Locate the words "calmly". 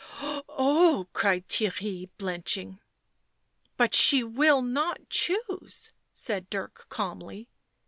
6.89-7.49